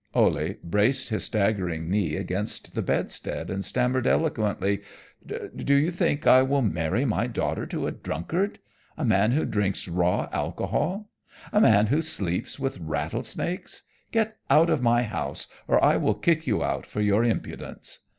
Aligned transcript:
Ole 0.15 0.55
braced 0.63 1.09
his 1.09 1.25
staggering 1.25 1.87
knees 1.87 2.19
against 2.19 2.73
the 2.73 2.81
bedstead, 2.81 3.51
and 3.51 3.63
stammered 3.63 4.07
eloquently: 4.07 4.81
"Do 5.27 5.75
you 5.75 5.91
think 5.91 6.25
I 6.25 6.41
will 6.41 6.63
marry 6.63 7.05
my 7.05 7.27
daughter 7.27 7.67
to 7.67 7.85
a 7.85 7.91
drunkard? 7.91 8.57
a 8.97 9.05
man 9.05 9.33
who 9.33 9.45
drinks 9.45 9.87
raw 9.87 10.27
alcohol? 10.33 11.11
a 11.53 11.61
man 11.61 11.85
who 11.85 12.01
sleeps 12.01 12.59
with 12.59 12.79
rattle 12.79 13.21
snakes? 13.21 13.83
Get 14.11 14.37
out 14.49 14.71
of 14.71 14.81
my 14.81 15.03
house 15.03 15.45
or 15.67 15.79
I 15.83 15.97
will 15.97 16.15
kick 16.15 16.47
you 16.47 16.63
out 16.63 16.87
for 16.87 17.01
your 17.01 17.23
impudence." 17.23 17.99